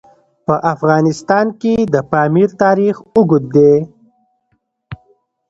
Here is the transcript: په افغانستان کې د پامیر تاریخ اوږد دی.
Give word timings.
په 0.45 0.55
افغانستان 0.73 1.45
کې 1.61 1.73
د 1.93 1.95
پامیر 2.11 2.49
تاریخ 2.63 2.95
اوږد 3.15 3.43
دی. 3.55 3.73